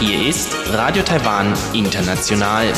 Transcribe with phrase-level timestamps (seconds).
[0.00, 2.72] Hier ist Radio Taiwan International.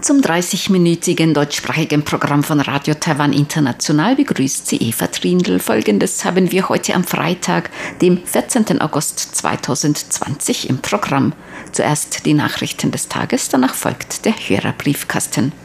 [0.00, 5.58] Zum 30-minütigen deutschsprachigen Programm von Radio Taiwan International begrüßt sie Eva Trindl.
[5.58, 7.70] Folgendes haben wir heute am Freitag,
[8.00, 8.80] dem 14.
[8.82, 11.32] August 2020 im Programm.
[11.72, 15.63] Zuerst die Nachrichten des Tages, danach folgt der Hörerbriefkasten.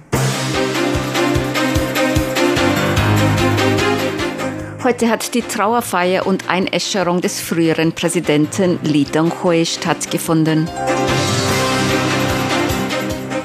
[4.89, 10.67] Heute hat die Trauerfeier und Einäscherung des früheren Präsidenten Li Donghui stattgefunden.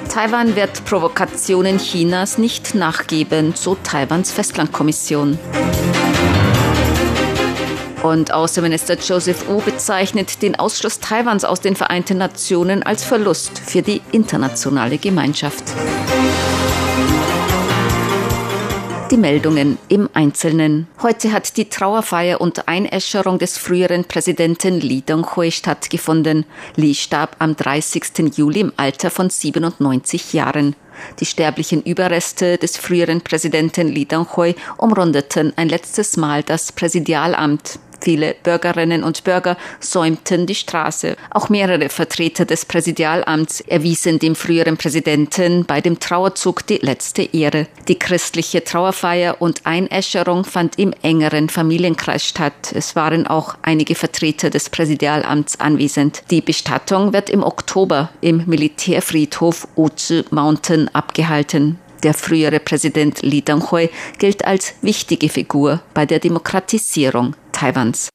[0.09, 5.39] Taiwan wird Provokationen Chinas nicht nachgeben, so Taiwans Festlandkommission.
[8.03, 13.83] Und Außenminister Joseph Wu bezeichnet den Ausschluss Taiwans aus den Vereinten Nationen als Verlust für
[13.83, 15.65] die internationale Gemeinschaft.
[19.15, 20.89] Die Meldungen im Einzelnen.
[21.01, 26.45] Heute hat die Trauerfeier und Einäscherung des früheren Präsidenten Li Donghui stattgefunden.
[26.75, 28.37] Li starb am 30.
[28.37, 30.75] Juli im Alter von 97 Jahren.
[31.21, 37.79] Die sterblichen Überreste des früheren Präsidenten Li Donghui umrundeten ein letztes Mal das Präsidialamt.
[38.05, 41.17] Viele Bürgerinnen und Bürger säumten die Straße.
[41.31, 47.67] Auch mehrere Vertreter des Präsidialamts erwiesen dem früheren Präsidenten bei dem Trauerzug die letzte Ehre.
[47.89, 52.75] Die christliche Trauerfeier und Einäscherung fand im engeren Familienkreis statt.
[52.75, 56.25] Es waren auch einige Vertreter des Präsidialamts anwesend.
[56.31, 61.79] Die Bestattung wird im Oktober im Militärfriedhof Uzi Mountain abgehalten.
[62.05, 63.89] Der frühere Präsident Li Donghui
[64.19, 68.11] gilt als wichtige Figur bei der Demokratisierung Taiwans.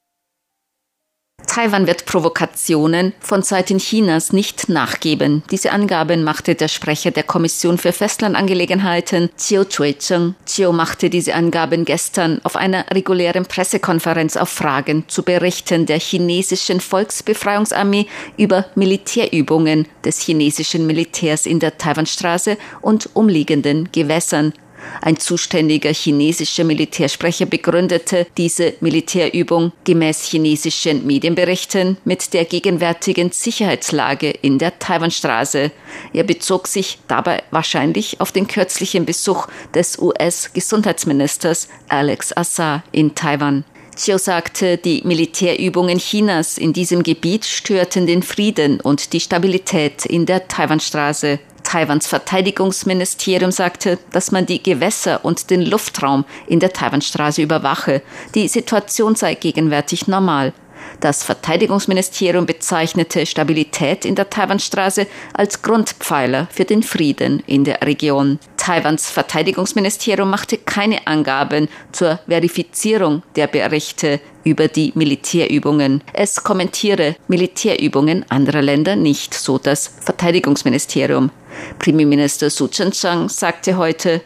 [1.48, 5.44] Taiwan wird Provokationen von Seiten Chinas nicht nachgeben.
[5.52, 10.36] Diese Angaben machte der Sprecher der Kommission für Festlandangelegenheiten, Chiu Chui-cheng.
[10.46, 16.80] Chiu machte diese Angaben gestern auf einer regulären Pressekonferenz auf Fragen zu Berichten der chinesischen
[16.80, 18.06] Volksbefreiungsarmee
[18.38, 24.54] über Militärübungen des chinesischen Militärs in der Taiwanstraße und umliegenden Gewässern.
[25.02, 34.60] Ein zuständiger chinesischer Militärsprecher begründete diese Militärübung gemäß chinesischen Medienberichten mit der gegenwärtigen Sicherheitslage in
[34.60, 35.72] der Taiwanstraße.
[36.14, 43.64] Er bezog sich dabei wahrscheinlich auf den kürzlichen Besuch des US-Gesundheitsministers Alex Assar in Taiwan.
[44.00, 50.26] Chiu sagte, die Militärübungen Chinas in diesem Gebiet störten den Frieden und die Stabilität in
[50.26, 51.40] der Taiwanstraße.
[51.70, 58.02] Taiwans Verteidigungsministerium sagte, dass man die Gewässer und den Luftraum in der Taiwanstraße überwache.
[58.34, 60.54] Die Situation sei gegenwärtig normal.
[61.00, 68.40] Das Verteidigungsministerium bezeichnete Stabilität in der Taiwanstraße als Grundpfeiler für den Frieden in der Region.
[68.58, 76.04] Taiwans Verteidigungsministerium machte keine Angaben zur Verifizierung der Berichte über die Militärübungen.
[76.14, 81.32] Es kommentiere Militärübungen anderer Länder nicht, so das Verteidigungsministerium.
[81.80, 84.22] Premierminister Su Chen-chang sagte heute,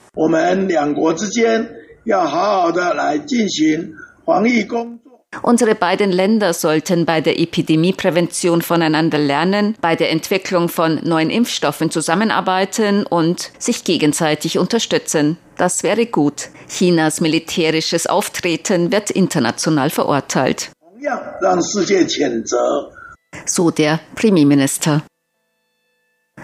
[5.41, 11.91] Unsere beiden Länder sollten bei der Epidemieprävention voneinander lernen, bei der Entwicklung von neuen Impfstoffen
[11.91, 15.37] zusammenarbeiten und sich gegenseitig unterstützen.
[15.57, 16.49] Das wäre gut.
[16.69, 20.71] Chinas militärisches Auftreten wird international verurteilt.
[23.45, 25.03] So der Premierminister.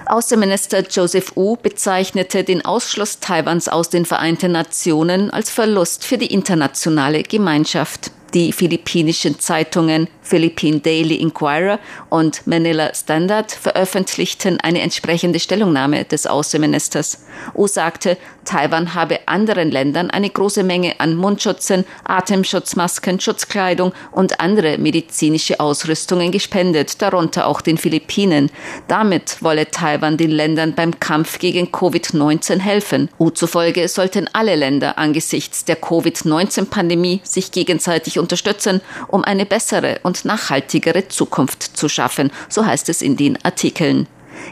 [0.06, 6.34] Außenminister Joseph Wu bezeichnete den Ausschluss Taiwans aus den Vereinten Nationen als Verlust für die
[6.34, 8.12] internationale Gemeinschaft.
[8.34, 11.80] Die philippinischen Zeitungen Philippine Daily Inquirer
[12.10, 17.26] und Manila Standard veröffentlichten eine entsprechende Stellungnahme des Außenministers.
[17.56, 24.78] U sagte, Taiwan habe anderen Ländern eine große Menge an Mundschutzen, Atemschutzmasken, Schutzkleidung und andere
[24.78, 28.52] medizinische Ausrüstungen gespendet, darunter auch den Philippinen.
[28.88, 33.10] Damit wolle Taiwan den Ländern beim Kampf gegen Covid-19 helfen.
[33.20, 40.26] U zufolge sollten alle Länder angesichts der Covid-19-Pandemie sich gegenseitig unterstützen, um eine bessere und
[40.26, 44.08] nachhaltigere Zukunft zu schaffen, so heißt es in den Artikeln.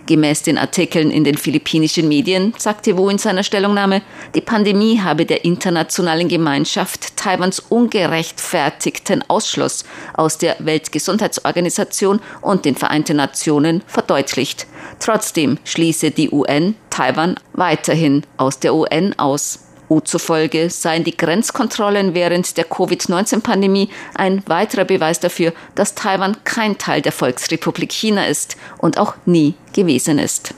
[0.06, 4.02] Gemäß den Artikeln in den philippinischen Medien sagte Wu in seiner Stellungnahme,
[4.36, 9.84] die Pandemie habe der internationalen Gemeinschaft Taiwans ungerechtfertigten Ausschluss
[10.14, 14.68] aus der Weltgesundheitsorganisation und den Vereinten Nationen verdeutlicht.
[15.00, 19.67] Trotzdem schließe die UN Taiwan weiterhin aus der UN aus.
[19.90, 26.78] U zufolge seien die Grenzkontrollen während der Covid-19-Pandemie ein weiterer Beweis dafür, dass Taiwan kein
[26.78, 30.56] Teil der Volksrepublik China ist und auch nie gewesen ist.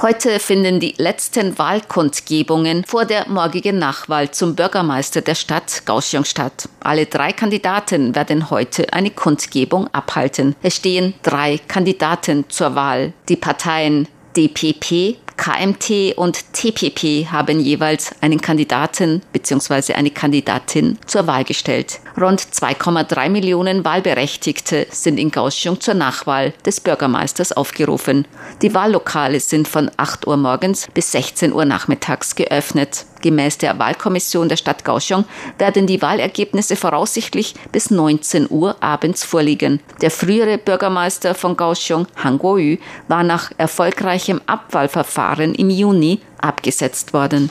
[0.00, 6.68] Heute finden die letzten Wahlkundgebungen vor der morgigen Nachwahl zum Bürgermeister der Stadt Kaohsiung statt.
[6.80, 10.56] Alle drei Kandidaten werden heute eine Kundgebung abhalten.
[10.62, 13.12] Es stehen drei Kandidaten zur Wahl.
[13.28, 19.94] Die Parteien DPP, KMT und TPP haben jeweils einen Kandidaten bzw.
[19.94, 21.98] eine Kandidatin zur Wahl gestellt.
[22.16, 28.28] Rund 2,3 Millionen Wahlberechtigte sind in Kaohsiung zur Nachwahl des Bürgermeisters aufgerufen.
[28.62, 33.04] Die Wahllokale sind von 8 Uhr morgens bis 16 Uhr nachmittags geöffnet.
[33.22, 35.24] Gemäß der Wahlkommission der Stadt Kaohsiung
[35.58, 39.80] werden die Wahlergebnisse voraussichtlich bis 19 Uhr abends vorliegen.
[40.02, 42.76] Der frühere Bürgermeister von Kaohsiung, Han Kuo-yu,
[43.08, 47.50] war nach erfolgreichem Abwahlverfahren im Juni abgesetzt worden.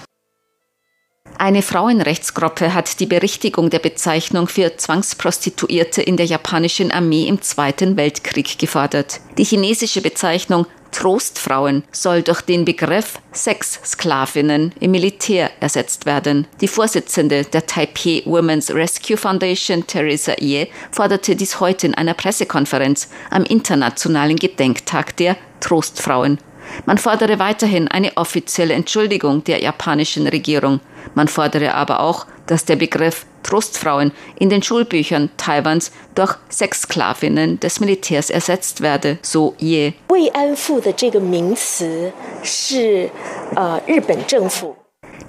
[1.38, 7.98] Eine Frauenrechtsgruppe hat die Berichtigung der Bezeichnung für Zwangsprostituierte in der japanischen Armee im Zweiten
[7.98, 9.22] Weltkrieg gefordert.
[9.38, 16.48] Die chinesische Bezeichnung Trostfrauen soll durch den Begriff Sexsklavinnen im Militär ersetzt werden.
[16.60, 23.10] Die Vorsitzende der Taipei Women's Rescue Foundation, Theresa Ye, forderte dies heute in einer Pressekonferenz
[23.30, 26.40] am internationalen Gedenktag der Trostfrauen.
[26.86, 30.80] Man fordere weiterhin eine offizielle Entschuldigung der japanischen Regierung.
[31.16, 37.80] Man fordere aber auch, dass der Begriff Trostfrauen in den Schulbüchern Taiwans durch Sexsklavinnen des
[37.80, 39.94] Militärs ersetzt werde, so je.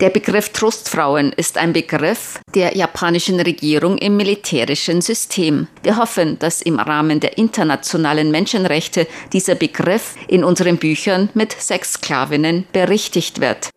[0.01, 5.69] Der Begriff Trostfrauen ist ein Begriff der japanischen Regierung im militärischen System.
[5.83, 12.67] Wir hoffen, dass im Rahmen der internationalen Menschenrechte dieser Begriff in unseren Büchern mit Sexsklavinnen
[12.73, 13.71] berichtigt wird.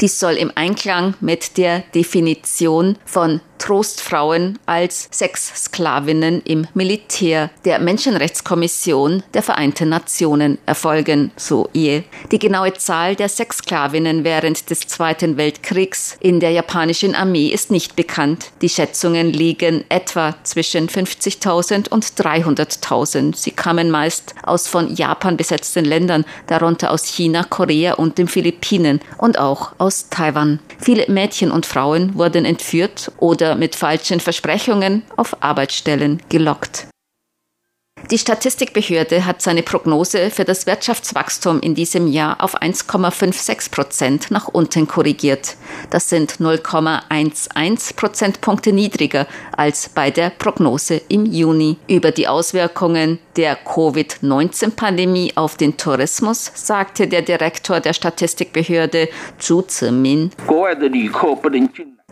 [0.00, 9.22] Dies soll im Einklang mit der Definition von Trostfrauen als Sexsklavinnen im Militär der Menschenrechtskommission
[9.34, 12.04] der Vereinten Nationen erfolgen, so ihr.
[12.30, 17.96] Die genaue Zahl der Sexsklavinnen während des Zweiten Weltkriegs in der japanischen Armee ist nicht
[17.96, 18.50] bekannt.
[18.62, 23.36] Die Schätzungen liegen etwa zwischen 50.000 und 300.000.
[23.36, 29.00] Sie kamen meist aus von Japan besetzten Ländern, darunter aus China, Korea und den Philippinen
[29.18, 30.60] und auch aus Taiwan.
[30.78, 36.88] Viele Mädchen und Frauen wurden entführt oder oder mit falschen Versprechungen auf Arbeitsstellen gelockt.
[38.10, 44.46] Die Statistikbehörde hat seine Prognose für das Wirtschaftswachstum in diesem Jahr auf 1,56 Prozent nach
[44.48, 45.56] unten korrigiert.
[45.90, 49.26] Das sind 0,11 Prozentpunkte niedriger
[49.56, 51.78] als bei der Prognose im Juni.
[51.88, 59.08] Über die Auswirkungen der Covid-19-Pandemie auf den Tourismus sagte der Direktor der Statistikbehörde
[59.38, 60.30] Zhu Zimin.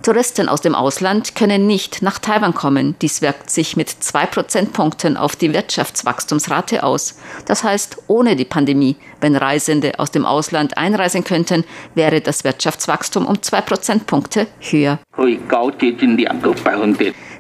[0.03, 2.95] Touristen aus dem Ausland können nicht nach Taiwan kommen.
[3.01, 7.19] Dies wirkt sich mit zwei Prozentpunkten auf die Wirtschaftswachstumsrate aus.
[7.47, 11.65] Das heißt, ohne die Pandemie, wenn Reisende aus dem Ausland einreisen könnten,
[11.95, 14.99] wäre das Wirtschaftswachstum um zwei Prozentpunkte höher.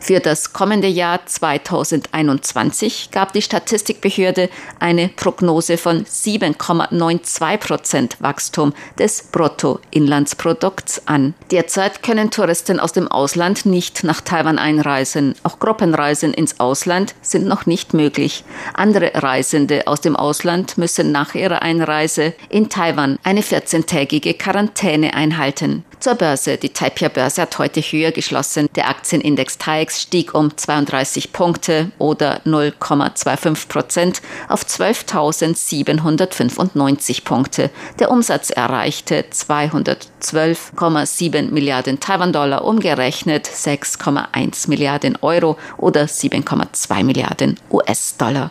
[0.04, 9.22] Für das kommende Jahr 2021 gab die Statistikbehörde eine Prognose von 7,92 Prozent Wachstum des
[9.32, 11.32] Bruttoinlandsprodukts an.
[11.50, 15.36] Derzeit können Touristen aus dem Ausland nicht nach Taiwan einreisen.
[15.42, 18.44] Auch Gruppenreisen ins Ausland sind noch nicht möglich.
[18.74, 25.82] Andere Reisende aus dem Ausland müssen nach ihrer Einreise in Taiwan eine 14-tägige Quarantäne einhalten.
[26.04, 26.58] Zur Börse.
[26.58, 28.68] Die Taipei-Börse hat heute höher geschlossen.
[28.76, 34.20] Der Aktienindex TAIX stieg um 32 Punkte oder 0,25 Prozent
[34.50, 37.70] auf 12.795 Punkte.
[38.00, 48.50] Der Umsatz erreichte 212,7 Milliarden Taiwan-Dollar, umgerechnet 6,1 Milliarden Euro oder 7,2 Milliarden US-Dollar.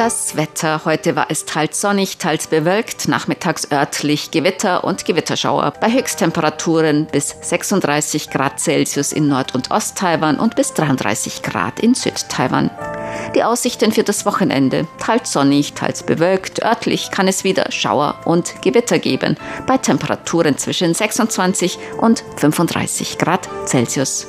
[0.00, 0.86] Das Wetter.
[0.86, 5.74] Heute war es teils sonnig, teils bewölkt, nachmittags örtlich Gewitter und Gewitterschauer.
[5.78, 11.94] Bei Höchsttemperaturen bis 36 Grad Celsius in Nord- und Ost-Taiwan und bis 33 Grad in
[11.94, 12.70] Süd-Taiwan.
[13.34, 14.88] Die Aussichten für das Wochenende.
[14.98, 16.62] Teils sonnig, teils bewölkt.
[16.62, 19.36] Örtlich kann es wieder Schauer und Gewitter geben.
[19.66, 24.26] Bei Temperaturen zwischen 26 und 35 Grad Celsius.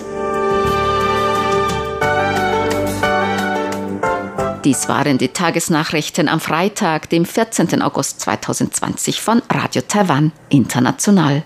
[4.64, 7.82] Dies waren die Tagesnachrichten am Freitag, dem 14.
[7.82, 11.42] August 2020 von Radio Taiwan International.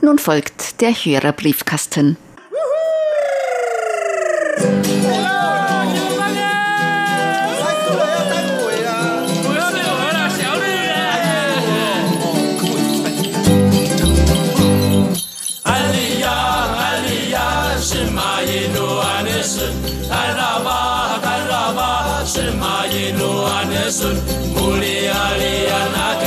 [0.00, 2.16] Nun folgt der Hörerbriefkasten.
[23.10, 24.16] Inoanesun
[24.54, 26.19] Mulia Lianat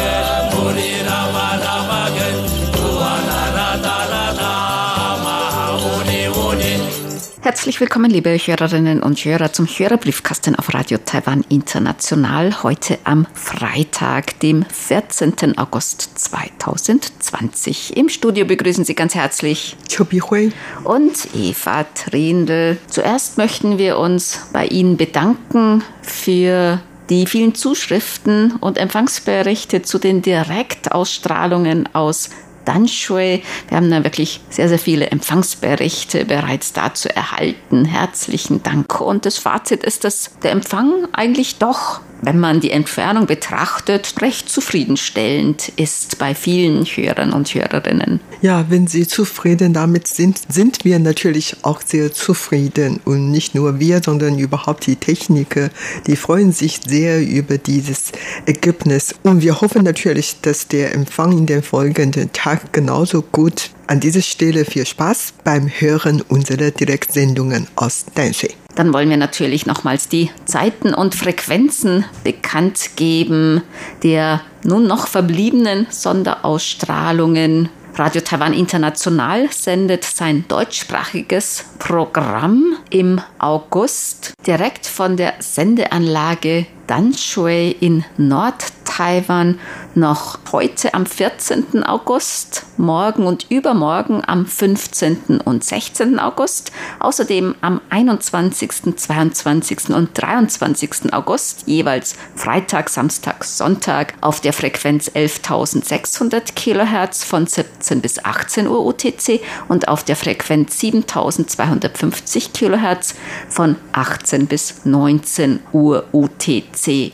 [7.43, 12.63] Herzlich willkommen, liebe Hörerinnen und Hörer, zum Hörerbriefkasten auf Radio Taiwan International.
[12.63, 15.57] Heute am Freitag, dem 14.
[15.57, 17.97] August 2020.
[17.97, 20.53] Im Studio begrüßen Sie ganz herzlich Chobi Hui
[20.85, 22.77] und Eva Trindl.
[22.87, 30.21] Zuerst möchten wir uns bei Ihnen bedanken für die vielen Zuschriften und Empfangsberichte zu den
[30.21, 32.29] Direktausstrahlungen aus
[32.65, 33.41] Danshui.
[33.67, 37.85] Wir haben da wirklich sehr, sehr viele Empfangsberichte bereits dazu erhalten.
[37.85, 39.01] Herzlichen Dank.
[39.01, 44.49] Und das Fazit ist, dass der Empfang eigentlich doch wenn man die Entfernung betrachtet, recht
[44.49, 48.21] zufriedenstellend ist bei vielen Hörern und Hörerinnen.
[48.41, 52.99] Ja, wenn Sie zufrieden damit sind, sind wir natürlich auch sehr zufrieden.
[53.05, 55.69] Und nicht nur wir, sondern überhaupt die Techniker,
[56.07, 58.11] die freuen sich sehr über dieses
[58.45, 59.15] Ergebnis.
[59.23, 64.21] Und wir hoffen natürlich, dass der Empfang in den folgenden Tagen genauso gut an dieser
[64.21, 68.51] Stelle viel Spaß beim Hören unserer Direktsendungen aus Danshui.
[68.75, 73.61] Dann wollen wir natürlich nochmals die Zeiten und Frequenzen bekannt geben
[74.03, 77.69] der nun noch verbliebenen Sonderausstrahlungen.
[77.95, 88.03] Radio Taiwan International sendet sein deutschsprachiges Programm im August direkt von der Sendeanlage Danshui in
[88.17, 89.59] Nord-Taiwan
[89.95, 91.83] noch heute am 14.
[91.83, 95.39] August, morgen und übermorgen am 15.
[95.45, 96.19] und 16.
[96.19, 99.89] August, außerdem am 21., 22.
[99.89, 101.13] und 23.
[101.13, 108.85] August jeweils Freitag, Samstag, Sonntag auf der Frequenz 11.600 kHz von 17 bis 18 Uhr
[108.85, 113.15] UTC und auf der Frequenz 7.250 kHz
[113.47, 116.72] von 18 bis 19 Uhr UTC.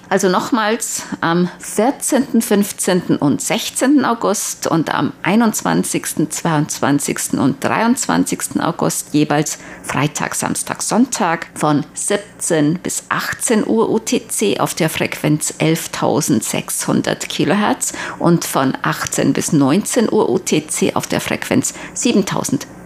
[0.10, 3.18] Also nochmals am 14., 15.
[3.18, 4.06] und 16.
[4.06, 7.34] August und am 21., 22.
[7.34, 8.62] und 23.
[8.62, 17.28] August jeweils Freitag, Samstag, Sonntag von 17 bis 18 Uhr UTC auf der Frequenz 11.600
[17.28, 21.74] kHz und von 18 bis 19 Uhr UTC auf der Frequenz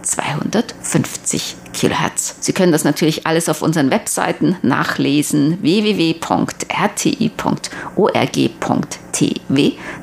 [0.04, 2.36] 7250 Kilohertz.
[2.40, 6.22] Sie können das natürlich alles auf unseren Webseiten nachlesen www.rti.org.tw,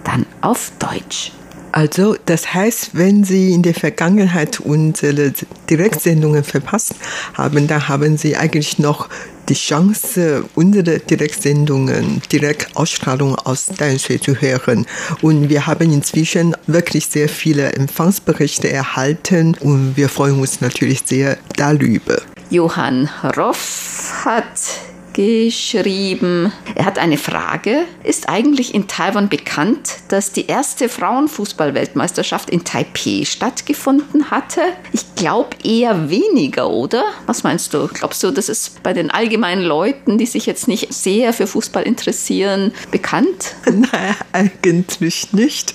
[0.04, 1.33] dann auf Deutsch.
[1.73, 5.33] Also, das heißt, wenn Sie in der Vergangenheit unsere
[5.69, 6.95] Direktsendungen verpasst
[7.35, 9.09] haben, dann haben Sie eigentlich noch
[9.50, 14.87] die Chance, unsere Direktsendungen, Direktausstrahlung aus Danshui zu hören.
[15.23, 21.37] Und wir haben inzwischen wirklich sehr viele Empfangsberichte erhalten und wir freuen uns natürlich sehr
[21.57, 22.23] darüber.
[22.50, 26.52] Johann Roff hat geschrieben.
[26.75, 27.85] Er hat eine Frage.
[28.05, 34.61] Ist eigentlich in Taiwan bekannt, dass die erste Frauenfußballweltmeisterschaft in Taipei stattgefunden hatte?
[34.93, 37.05] Ich glaube eher weniger, oder?
[37.26, 37.88] Was meinst du?
[37.88, 41.83] Glaubst du, das ist bei den allgemeinen Leuten, die sich jetzt nicht sehr für Fußball
[41.83, 43.55] interessieren, bekannt?
[43.67, 45.75] Nein, eigentlich nicht.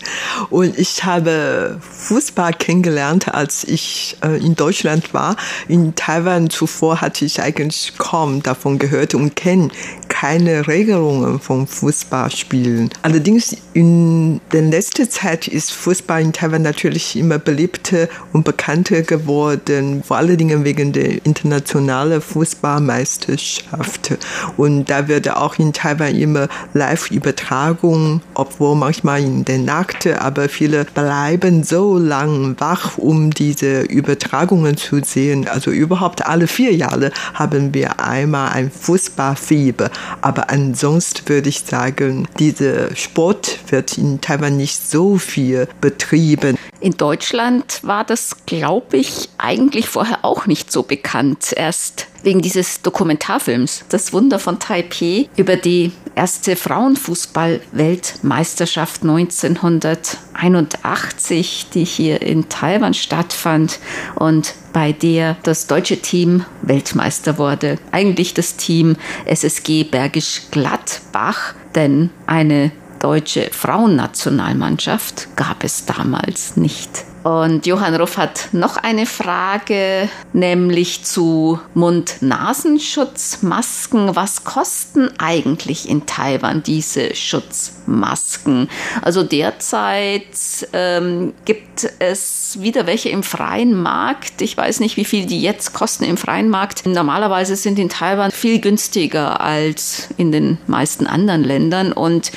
[0.50, 5.36] Und ich habe Fußball kennengelernt, als ich äh, in Deutschland war.
[5.68, 9.70] In Taiwan zuvor hatte ich eigentlich kaum davon gehört und kenne
[10.15, 12.89] keine Regelungen vom Fußballspielen.
[13.01, 20.03] Allerdings in der letzten Zeit ist Fußball in Taiwan natürlich immer beliebter und bekannter geworden,
[20.05, 24.17] vor allen Dingen wegen der internationalen Fußballmeisterschaft.
[24.55, 30.86] Und da wird auch in Taiwan immer Live-Übertragung, obwohl manchmal in der Nacht, aber viele
[30.86, 35.48] bleiben so lang wach, um diese Übertragungen zu sehen.
[35.50, 38.72] Also überhaupt alle vier Jahre haben wir einmal ein
[39.16, 39.90] Fußballfieber.
[40.22, 46.58] Aber ansonsten würde ich sagen, dieser Sport wird in Taiwan nicht so viel betrieben.
[46.82, 51.54] In Deutschland war das, glaube ich, eigentlich vorher auch nicht so bekannt.
[51.56, 62.22] Erst wegen dieses Dokumentarfilms Das Wunder von Taipei über die erste Frauenfußball-Weltmeisterschaft 1981, die hier
[62.22, 63.79] in Taiwan stattfand
[64.15, 67.77] und bei der das deutsche Team Weltmeister wurde.
[67.91, 77.05] Eigentlich das Team SSG Bergisch Gladbach, denn eine deutsche Frauennationalmannschaft gab es damals nicht.
[77.25, 84.15] Und Johann Ruff hat noch eine Frage, nämlich zu Mund-Nasenschutz-Masken.
[84.15, 88.70] Was kosten eigentlich in Taiwan diese Schutzmasken?
[89.01, 90.27] Also derzeit
[90.72, 94.44] ähm, gibt es wieder welche im freien Markt.
[94.44, 96.86] Ich weiß nicht, wie viel die jetzt kosten im freien Markt.
[96.86, 102.32] Normalerweise sind in Taiwan viel günstiger als in den meisten anderen Ländern und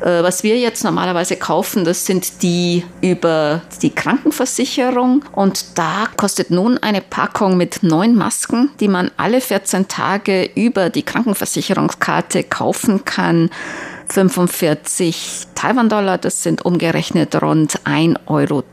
[0.00, 5.24] was wir jetzt normalerweise kaufen, das sind die über die Krankenversicherung.
[5.32, 10.90] Und da kostet nun eine Packung mit neun Masken, die man alle 14 Tage über
[10.90, 13.50] die Krankenversicherungskarte kaufen kann.
[14.10, 18.64] 45 Taiwan-Dollar, das sind umgerechnet rund 1,30 Euro.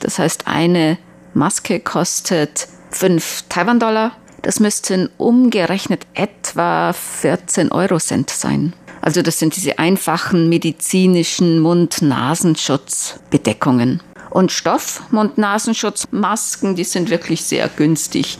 [0.00, 0.98] Das heißt, eine
[1.34, 4.12] Maske kostet 5 Taiwan-Dollar.
[4.42, 8.72] Das müssten umgerechnet etwa 14 Euro Cent sein.
[9.02, 14.00] Also das sind diese einfachen medizinischen Mund-Nasenschutzbedeckungen.
[14.30, 18.38] Und Stoff, Mund-Nasenschutzmasken, die sind wirklich sehr günstig.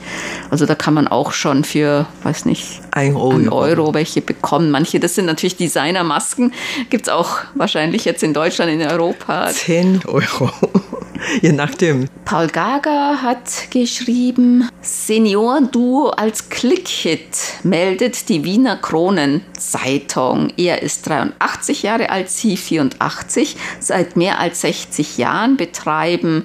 [0.50, 4.70] Also da kann man auch schon für, weiß nicht, ein Euro, ein Euro welche bekommen.
[4.70, 6.52] Manche, das sind natürlich Designermasken.
[6.90, 9.48] Gibt es auch wahrscheinlich jetzt in Deutschland, in Europa.
[9.50, 10.50] Zehn Euro.
[11.40, 12.08] Je nachdem.
[12.24, 20.52] Paul Gager hat geschrieben, Senior-Duo als Klick-Hit meldet die Wiener Kronenzeitung.
[20.56, 23.56] Er ist 83 Jahre alt, sie 84.
[23.78, 26.44] Seit mehr als 60 Jahren betreiben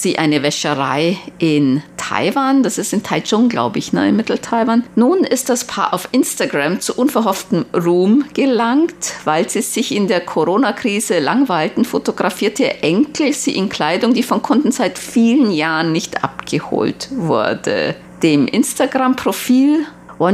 [0.00, 2.62] sie eine Wäscherei in Taiwan.
[2.62, 4.84] Das ist in Taichung, glaube ich, ne, in Mittel-Taiwan.
[4.96, 10.20] Nun ist das Paar auf Instagram zu unverhofftem Ruhm gelangt, weil sie sich in der
[10.20, 16.24] Corona-Krise langweilten, fotografierte ihr Enkel sie in Kleidung, die von Kunden seit vielen Jahren nicht
[16.24, 17.94] abgeholt wurde.
[18.22, 19.86] Dem Instagram-Profil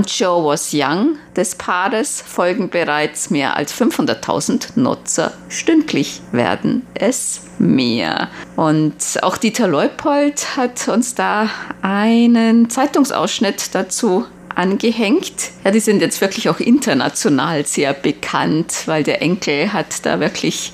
[0.07, 5.33] Show Was Young des Paares folgen bereits mehr als 500.000 Nutzer.
[5.49, 8.29] Stündlich werden es mehr.
[8.55, 11.49] Und auch Dieter Leupold hat uns da
[11.83, 15.51] einen Zeitungsausschnitt dazu angehängt.
[15.65, 20.73] Ja, die sind jetzt wirklich auch international sehr bekannt, weil der Enkel hat da wirklich,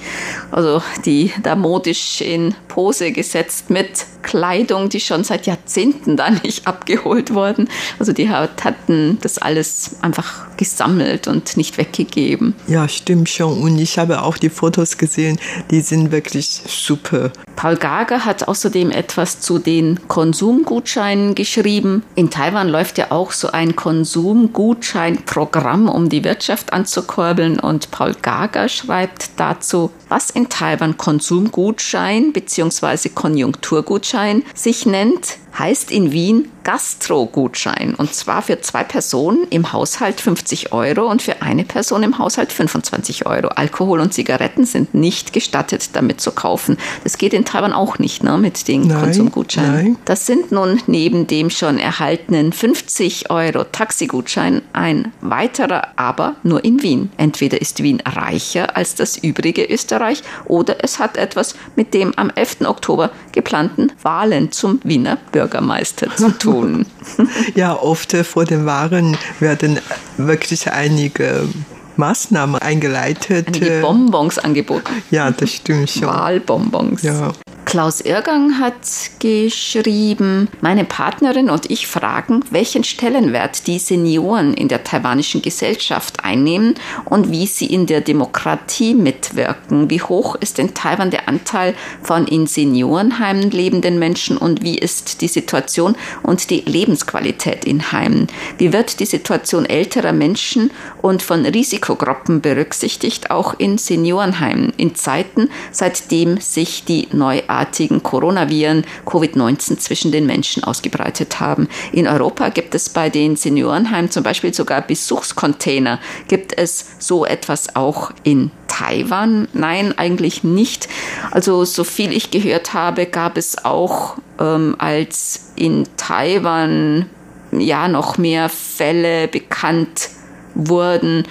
[0.50, 6.66] also die da modisch in Pose gesetzt mit Kleidung, die schon seit Jahrzehnten da nicht
[6.66, 7.68] abgeholt wurden.
[7.98, 12.56] Also die hatten das alles einfach gesammelt und nicht weggegeben.
[12.66, 13.62] Ja, stimmt schon.
[13.62, 15.38] Und ich habe auch die Fotos gesehen,
[15.70, 17.30] die sind wirklich super.
[17.54, 22.02] Paul Gager hat außerdem etwas zu den Konsumgutscheinen geschrieben.
[22.16, 27.60] In Taiwan läuft ja auch so ein Konsumgutscheinprogramm, um die Wirtschaft anzukurbeln.
[27.60, 33.10] Und Paul Gager schreibt dazu, was in Taiwan Konsumgutschein bzw.
[33.10, 34.15] Konjunkturgutschein
[34.54, 37.94] sich nennt, heißt in Wien Gastro-Gutschein.
[37.94, 42.52] Und zwar für zwei Personen im Haushalt 50 Euro und für eine Person im Haushalt
[42.52, 43.48] 25 Euro.
[43.48, 46.76] Alkohol und Zigaretten sind nicht gestattet, damit zu kaufen.
[47.04, 49.74] Das geht in Taiwan auch nicht ne, mit den nein, Konsumgutscheinen.
[49.74, 49.96] Nein.
[50.06, 56.82] Das sind nun neben dem schon erhaltenen 50 Euro Taxigutschein ein weiterer, aber nur in
[56.82, 57.10] Wien.
[57.16, 62.30] Entweder ist Wien reicher als das übrige Österreich oder es hat etwas mit dem am
[62.34, 62.62] 11.
[62.62, 66.86] Oktober geplanten Wahlen zum Wiener Bürgermeister zu tun.
[67.54, 69.78] Ja, oft vor den Wahlen werden
[70.16, 71.48] wirklich einige
[71.96, 73.46] Maßnahmen eingeleitet.
[73.48, 75.02] Einige Bonbons angeboten.
[75.10, 76.08] Ja, das stimmt schon.
[76.08, 77.02] Wahlbonbons.
[77.02, 77.32] Ja.
[77.66, 78.74] Klaus Irgang hat
[79.18, 86.76] geschrieben, meine Partnerin und ich fragen, welchen Stellenwert die Senioren in der taiwanischen Gesellschaft einnehmen
[87.06, 89.90] und wie sie in der Demokratie mitwirken.
[89.90, 95.20] Wie hoch ist in Taiwan der Anteil von in Seniorenheimen lebenden Menschen und wie ist
[95.20, 98.28] die Situation und die Lebensqualität in Heimen?
[98.58, 100.70] Wie wird die Situation älterer Menschen
[101.02, 101.44] und von
[101.86, 110.26] Risikogruppen berücksichtigt, auch in Seniorenheimen in Zeiten, seitdem sich die neuartigen Coronaviren Covid-19 zwischen den
[110.26, 111.68] Menschen ausgebreitet haben.
[111.92, 116.00] In Europa gibt es bei den Seniorenheimen zum Beispiel sogar Besuchscontainer.
[116.28, 119.48] Gibt es so etwas auch in Taiwan?
[119.52, 120.88] Nein, eigentlich nicht.
[121.30, 127.06] Also so viel ich gehört habe, gab es auch ähm, als in Taiwan
[127.52, 130.10] ja noch mehr Fälle bekannt
[130.56, 131.24] wurden,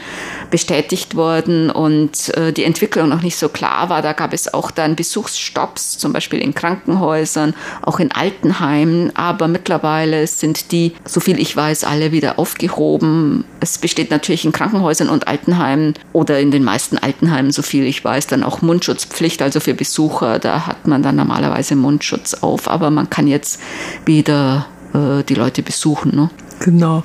[0.52, 4.02] bestätigt wurden und äh, die Entwicklung noch nicht so klar war.
[4.02, 9.16] Da gab es auch dann Besuchsstopps, zum Beispiel in Krankenhäusern, auch in Altenheimen.
[9.16, 13.44] Aber mittlerweile sind die, so viel ich weiß, alle wieder aufgehoben.
[13.60, 18.04] Es besteht natürlich in Krankenhäusern und Altenheimen oder in den meisten Altenheimen, so viel ich
[18.04, 20.40] weiß, dann auch Mundschutzpflicht, also für Besucher.
[20.40, 23.60] Da hat man dann normalerweise Mundschutz auf, aber man kann jetzt
[24.06, 26.16] wieder äh, die Leute besuchen.
[26.16, 26.30] Ne?
[26.60, 27.04] Genau.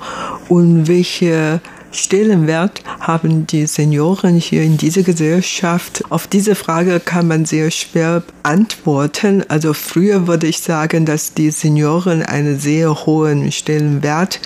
[0.48, 1.60] Und welche
[1.92, 6.04] Stellenwert haben die Senioren hier in dieser Gesellschaft?
[6.08, 9.44] Auf diese Frage kann man sehr schwer antworten.
[9.48, 14.40] Also früher würde ich sagen, dass die Senioren einen sehr hohen Stellenwert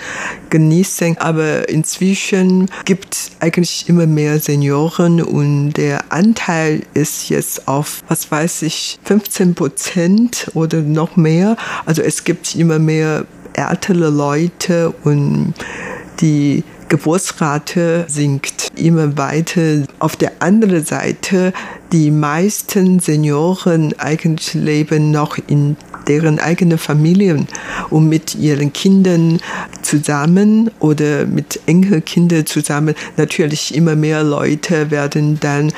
[0.49, 8.01] genießen, aber inzwischen gibt es eigentlich immer mehr Senioren und der Anteil ist jetzt auf,
[8.07, 11.57] was weiß ich, 15 Prozent oder noch mehr.
[11.85, 15.53] Also es gibt immer mehr ältere Leute und
[16.21, 16.63] die
[16.95, 19.83] Geburtsrate sinkt immer weiter.
[19.99, 21.51] Auf der anderen Seite,
[21.91, 25.75] die meisten Senioren eigentlich leben noch in
[26.07, 27.49] deren eigenen Familien
[27.89, 29.41] und mit ihren Kindern
[29.81, 32.95] zusammen oder mit Enkelkindern zusammen.
[33.17, 35.73] Natürlich immer mehr Leute werden dann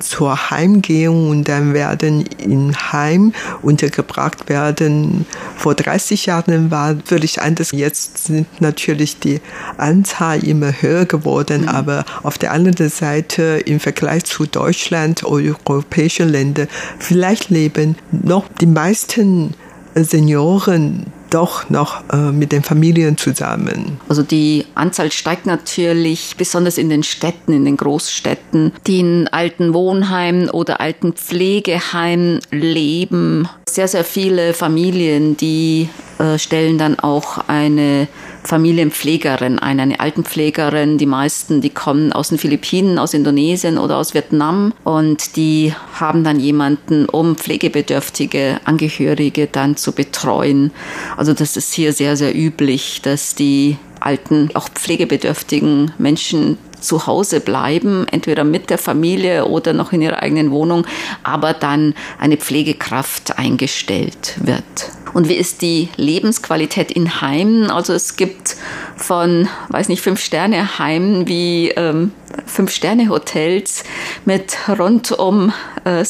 [0.00, 3.32] zur Heimgehung und dann werden im Heim
[3.62, 5.26] untergebracht werden.
[5.56, 7.72] Vor 30 Jahren war völlig anders.
[7.72, 9.40] Jetzt sind natürlich die
[9.76, 11.68] Anzahl immer höher geworden, mhm.
[11.68, 18.48] aber auf der anderen Seite im Vergleich zu Deutschland oder europäischen Ländern, vielleicht leben noch
[18.60, 19.54] die meisten
[19.94, 23.98] Senioren doch noch äh, mit den Familien zusammen.
[24.08, 29.72] Also die Anzahl steigt natürlich besonders in den Städten, in den Großstädten, die in alten
[29.74, 33.48] Wohnheimen oder alten Pflegeheimen leben.
[33.68, 35.88] Sehr, sehr viele Familien, die
[36.18, 38.08] äh, stellen dann auch eine
[38.44, 40.98] Familienpflegerin ein, eine Altenpflegerin.
[40.98, 46.24] Die meisten, die kommen aus den Philippinen, aus Indonesien oder aus Vietnam und die haben
[46.24, 50.72] dann jemanden, um pflegebedürftige Angehörige dann zu betreuen.
[51.16, 57.40] Also das ist hier sehr, sehr üblich, dass die alten, auch pflegebedürftigen Menschen zu Hause
[57.40, 60.86] bleiben, entweder mit der Familie oder noch in ihrer eigenen Wohnung,
[61.22, 64.64] aber dann eine Pflegekraft eingestellt wird.
[65.12, 67.70] Und wie ist die Lebensqualität in Heimen?
[67.70, 68.56] Also es gibt
[68.96, 72.12] von, weiß nicht, Fünf-Sterne-Heimen wie ähm,
[72.46, 73.84] Fünf-Sterne-Hotels
[74.24, 75.52] mit rundum
[75.84, 76.04] äh,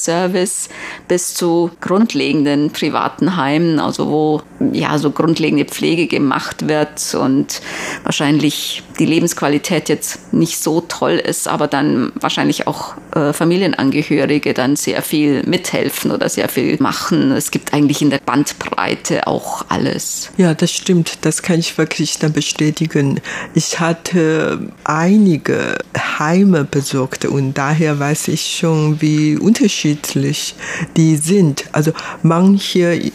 [1.09, 7.61] bis zu grundlegenden privaten Heimen, also wo ja so grundlegende Pflege gemacht wird und
[8.04, 14.76] wahrscheinlich die Lebensqualität jetzt nicht so toll ist, aber dann wahrscheinlich auch äh, Familienangehörige dann
[14.76, 17.33] sehr viel mithelfen oder sehr viel machen.
[17.33, 20.30] Es gibt eigentlich in der Bandbreite auch alles.
[20.37, 21.18] Ja, das stimmt.
[21.22, 23.20] Das kann ich wirklich dann bestätigen.
[23.54, 25.78] Ich hatte einige
[26.18, 30.54] Heime besucht und daher weiß ich schon, wie unterschiedlich
[30.96, 31.64] die sind.
[31.72, 31.92] Also
[32.22, 33.12] manche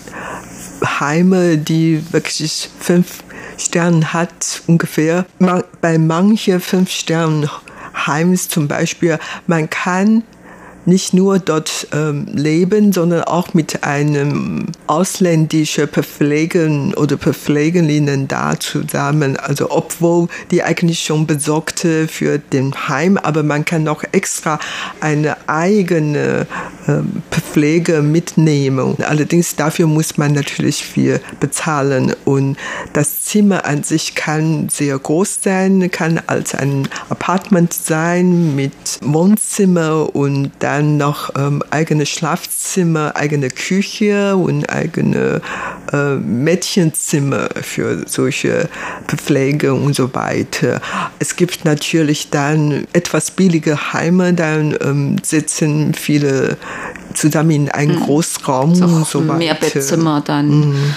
[0.84, 3.24] Heime, die wirklich fünf
[3.58, 5.26] Sterne hat ungefähr.
[5.82, 7.50] Bei manchen fünf Sternen
[7.96, 10.24] Heims zum Beispiel, man kann
[10.86, 19.38] nicht nur dort ähm, leben, sondern auch mit einem ausländischen Verpflegen oder Verpflegerinnen da zusammen.
[19.38, 24.60] Also obwohl die eigentlich schon besorgte für den Heim, aber man kann noch extra
[25.00, 26.48] eine eigene
[26.88, 28.98] ähm, Pflege mitnehmen.
[29.02, 32.58] Allerdings dafür muss man natürlich viel bezahlen und
[32.94, 40.16] das Zimmer an sich kann sehr groß sein, kann als ein Apartment sein mit Wohnzimmer
[40.16, 45.42] und dann dann noch ähm, eigene Schlafzimmer, eigene Küche und eigene
[45.94, 48.68] äh, Mädchenzimmer für solche
[49.08, 50.82] Pflege und so weiter.
[51.20, 56.58] Es gibt natürlich dann etwas billige Heime, dann ähm, sitzen viele
[57.14, 58.02] zusammen in einem mhm.
[58.02, 59.38] Großraum und so weiter.
[59.38, 60.72] Mehrbettzimmer dann.
[60.72, 60.94] Mhm.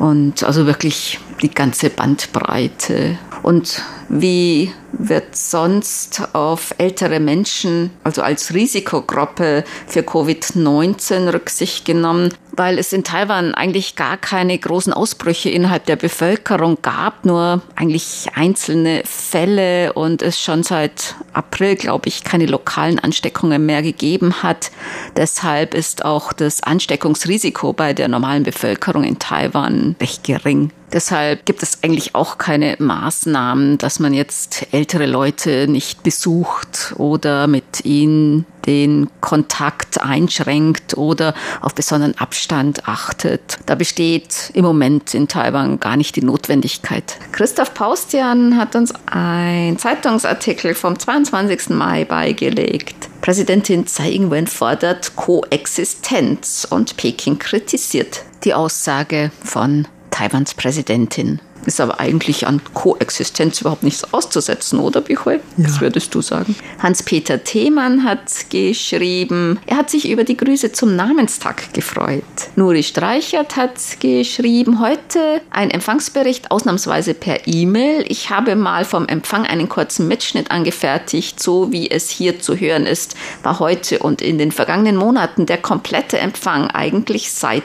[0.00, 3.18] Und also wirklich die ganze Bandbreite.
[3.42, 12.78] Und wie wird sonst auf ältere Menschen, also als Risikogruppe für Covid-19 Rücksicht genommen, weil
[12.78, 19.02] es in Taiwan eigentlich gar keine großen Ausbrüche innerhalb der Bevölkerung gab, nur eigentlich einzelne
[19.06, 24.70] Fälle und es schon seit April, glaube ich, keine lokalen Ansteckungen mehr gegeben hat.
[25.16, 30.70] Deshalb ist auch das Ansteckungsrisiko bei der normalen Bevölkerung in Taiwan recht gering.
[30.92, 37.46] Deshalb gibt es eigentlich auch keine Maßnahmen, dass man jetzt ältere Leute nicht besucht oder
[37.46, 43.58] mit ihnen den Kontakt einschränkt oder auf besonderen Abstand achtet.
[43.66, 47.16] Da besteht im Moment in Taiwan gar nicht die Notwendigkeit.
[47.32, 51.70] Christoph Paustian hat uns ein Zeitungsartikel vom 22.
[51.70, 53.08] Mai beigelegt.
[53.20, 61.40] Präsidentin Tsai Ing-wen fordert Koexistenz und Peking kritisiert die Aussage von Taiwans Präsidentin.
[61.64, 65.40] Ist aber eigentlich an Koexistenz überhaupt nichts auszusetzen, oder, Bichol?
[65.56, 65.64] Ja.
[65.64, 66.56] Was würdest du sagen?
[66.80, 72.24] Hans-Peter Themann hat geschrieben, er hat sich über die Grüße zum Namenstag gefreut.
[72.56, 78.04] Nuri Streichert hat geschrieben, heute ein Empfangsbericht ausnahmsweise per E-Mail.
[78.08, 82.86] Ich habe mal vom Empfang einen kurzen Mitschnitt angefertigt, so wie es hier zu hören
[82.86, 87.62] ist, war heute und in den vergangenen Monaten der komplette Empfang eigentlich seit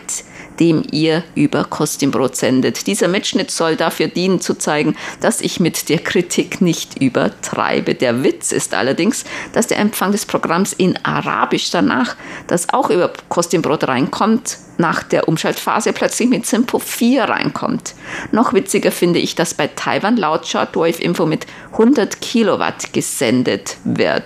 [0.59, 2.87] dem ihr über Kostümbrot sendet.
[2.87, 7.95] Dieser Mitschnitt soll dafür dienen zu zeigen, dass ich mit der Kritik nicht übertreibe.
[7.95, 12.15] Der Witz ist allerdings, dass der Empfang des Programms in Arabisch danach,
[12.47, 17.95] das auch über Kostümbrot reinkommt, nach der Umschaltphase plötzlich mit Simpo 4 reinkommt.
[18.31, 24.23] Noch witziger finde ich, dass bei Taiwan laut Shortwave Info mit 100 Kilowatt gesendet wird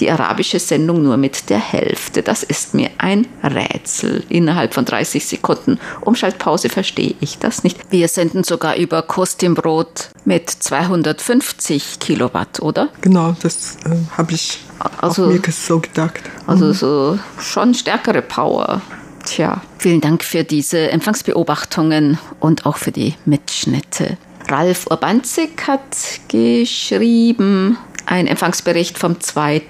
[0.00, 2.22] die arabische Sendung nur mit der Hälfte.
[2.22, 4.24] Das ist mir ein Rätsel.
[4.28, 7.78] Innerhalb von 30 Sekunden Umschaltpause verstehe ich das nicht.
[7.90, 12.88] Wir senden sogar über Kostimbrot mit 250 Kilowatt, oder?
[13.00, 14.58] Genau, das äh, habe ich
[15.00, 16.20] also, auch mir so gedacht.
[16.46, 16.72] Also mhm.
[16.72, 18.82] so schon stärkere Power.
[19.24, 24.18] Tja, vielen Dank für diese Empfangsbeobachtungen und auch für die Mitschnitte.
[24.48, 25.80] Ralf Urbanzig hat
[26.28, 29.62] geschrieben, ein Empfangsbericht vom 2.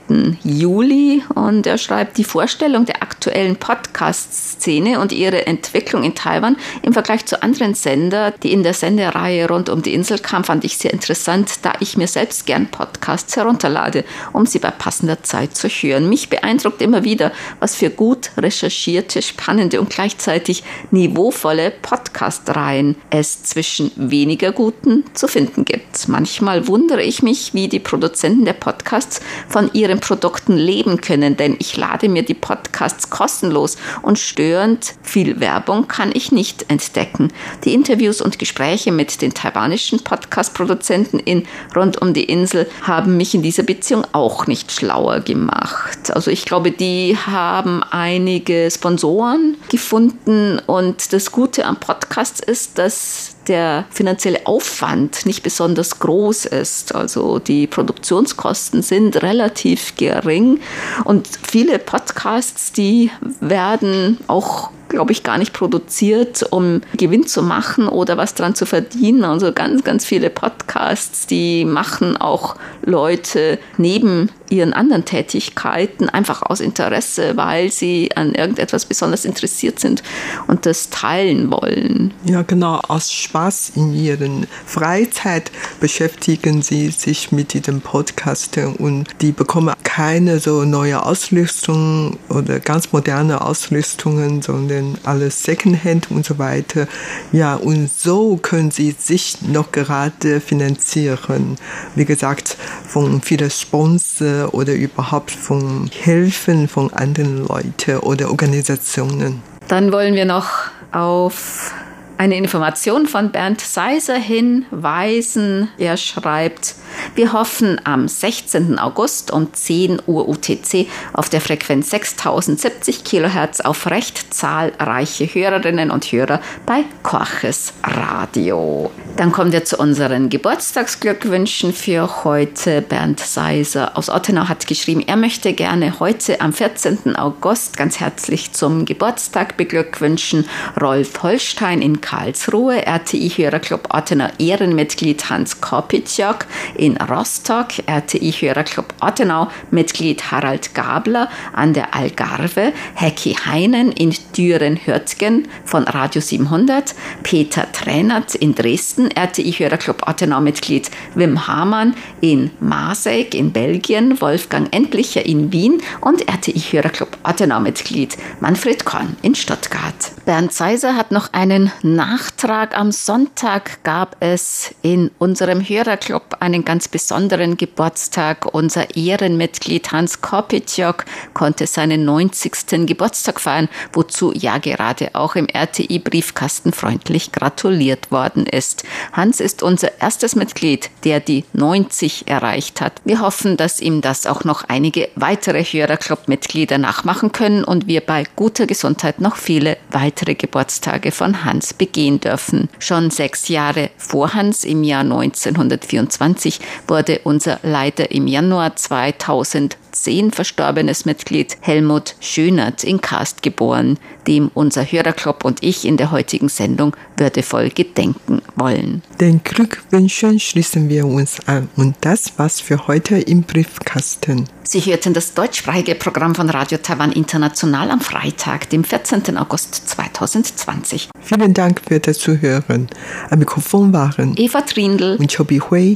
[0.42, 6.92] Juli und er schreibt die Vorstellung der aktuellen Podcast-Szene und ihre Entwicklung in Taiwan im
[6.92, 10.78] Vergleich zu anderen Sender, die in der Sendereihe rund um die Insel kamen, fand ich
[10.78, 15.68] sehr interessant, da ich mir selbst gern Podcasts herunterlade, um sie bei passender Zeit zu
[15.68, 16.08] hören.
[16.08, 23.92] Mich beeindruckt immer wieder, was für gut recherchierte, spannende und gleichzeitig niveauvolle Podcast-Reihen es zwischen
[23.96, 26.08] weniger guten zu finden gibt.
[26.08, 31.36] Manchmal wundere ich mich, wie die Produzenten Produzenten der Podcasts von ihren Produkten leben können,
[31.36, 37.30] denn ich lade mir die Podcasts kostenlos und störend viel Werbung kann ich nicht entdecken.
[37.64, 43.34] Die Interviews und Gespräche mit den taiwanischen Podcast-Produzenten in rund um die Insel haben mich
[43.34, 46.10] in dieser Beziehung auch nicht schlauer gemacht.
[46.10, 53.33] Also ich glaube, die haben einige Sponsoren gefunden und das Gute am Podcast ist, dass
[53.48, 56.94] der finanzielle Aufwand nicht besonders groß ist.
[56.94, 60.60] Also die Produktionskosten sind relativ gering
[61.04, 67.88] und viele Podcasts, die werden auch glaube ich, gar nicht produziert, um Gewinn zu machen
[67.88, 69.24] oder was dran zu verdienen.
[69.24, 76.60] Also ganz, ganz viele Podcasts, die machen auch Leute neben ihren anderen Tätigkeiten einfach aus
[76.60, 80.02] Interesse, weil sie an irgendetwas besonders interessiert sind
[80.46, 82.12] und das teilen wollen.
[82.24, 82.80] Ja, genau.
[82.88, 90.38] Aus Spaß in ihren Freizeit beschäftigen sie sich mit diesem Podcast und die bekommen keine
[90.38, 96.86] so neue Ausrüstung oder ganz moderne Ausrüstungen, sondern alles Secondhand und so weiter.
[97.32, 101.56] Ja, und so können sie sich noch gerade finanzieren.
[101.94, 109.42] Wie gesagt, von vielen Sponsor oder überhaupt von Hilfen von anderen Leuten oder Organisationen.
[109.68, 110.48] Dann wollen wir noch
[110.92, 111.72] auf
[112.16, 115.68] eine Information von Bernd Seiser hinweisen.
[115.78, 116.76] Er schreibt,
[117.14, 118.78] wir hoffen am 16.
[118.78, 126.04] August um 10 Uhr UTC auf der Frequenz 6070 kHz auf recht zahlreiche Hörerinnen und
[126.04, 128.90] Hörer bei Korches Radio.
[129.16, 132.82] Dann kommen wir zu unseren Geburtstagsglückwünschen für heute.
[132.82, 137.16] Bernd Seiser aus Ottenau hat geschrieben, er möchte gerne heute am 14.
[137.16, 140.46] August ganz herzlich zum Geburtstag beglückwünschen
[140.80, 146.46] Rolf Holstein in Karlsruhe, RTI-Hörerclub Ottenau Ehrenmitglied Hans Kopitschok
[146.76, 151.28] in Rostock, RTI-Hörerclub Ottenau Mitglied Harald Gabler.
[151.52, 160.08] An der Algarve, Hecki Heinen in Düren-Hürtgen von Radio 700, Peter Tränert in Dresden, RTI-Hörerclub
[160.08, 165.82] Ottenau Mitglied Wim Hamann in Maasek in Belgien, Wolfgang Endlicher in Wien.
[166.00, 170.12] Und RTI-Hörerclub Ottenau Mitglied Manfred Korn in Stuttgart.
[170.24, 172.76] Bernd Seiser hat noch einen Nachtrag.
[172.76, 178.52] Am Sonntag gab es in unserem Hörerclub einen ganz besonderen Geburtstag.
[178.52, 182.86] Unser Ehrenmitglied Hans Kopitjok konnte seinen 90.
[182.86, 188.84] Geburtstag feiern, wozu ja gerade auch im RTI-Briefkasten freundlich gratuliert worden ist.
[189.12, 193.00] Hans ist unser erstes Mitglied, der die 90 erreicht hat.
[193.04, 198.24] Wir hoffen, dass ihm das auch noch einige weitere Hörerclub-Mitglieder nachmachen können und wir bei
[198.36, 202.70] guter Gesundheit noch viele weitere Geburtstage von Hans begehen dürfen.
[202.78, 210.32] Schon sechs Jahre vor Hans im Jahr 1924 wurde unser Leiter im Januar 2000 2010
[210.32, 216.48] verstorbenes Mitglied Helmut Schönert in Karst geboren, dem unser Hörerclub und ich in der heutigen
[216.48, 219.02] Sendung würdevoll gedenken wollen.
[219.20, 224.48] Den Glückwünschen schließen wir uns an und das war's für heute im Briefkasten.
[224.64, 229.36] Sie hörten das deutschsprachige Programm von Radio Taiwan International am Freitag, dem 14.
[229.36, 231.10] August 2020.
[231.20, 232.88] Vielen Dank für das Zuhören.
[233.30, 235.94] Am Mikrofon waren Eva Trindl und Chobi Hui.